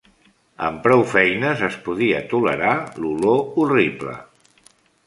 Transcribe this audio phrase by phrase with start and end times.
[0.67, 4.19] Amb prou feines es podia tolerar l'olor horrible.